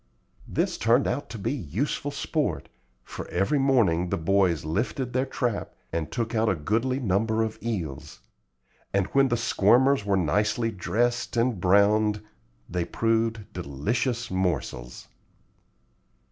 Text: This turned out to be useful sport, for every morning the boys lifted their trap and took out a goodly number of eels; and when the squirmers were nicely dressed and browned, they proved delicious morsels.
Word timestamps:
This 0.47 0.79
turned 0.79 1.05
out 1.05 1.29
to 1.29 1.37
be 1.37 1.51
useful 1.53 2.09
sport, 2.09 2.69
for 3.03 3.27
every 3.27 3.59
morning 3.59 4.09
the 4.09 4.17
boys 4.17 4.65
lifted 4.65 5.13
their 5.13 5.27
trap 5.27 5.75
and 5.93 6.11
took 6.11 6.33
out 6.33 6.49
a 6.49 6.55
goodly 6.55 6.99
number 6.99 7.43
of 7.43 7.59
eels; 7.61 8.19
and 8.95 9.05
when 9.13 9.27
the 9.27 9.37
squirmers 9.37 10.03
were 10.03 10.17
nicely 10.17 10.71
dressed 10.71 11.37
and 11.37 11.61
browned, 11.61 12.23
they 12.67 12.83
proved 12.83 13.53
delicious 13.53 14.31
morsels. 14.31 15.07